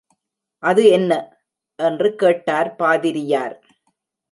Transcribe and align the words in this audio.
அது 0.63 0.83
என்ன? 0.87 1.11
என்று 1.79 2.15
கேட்டார் 2.15 2.75
பாதிரியார். 2.75 3.55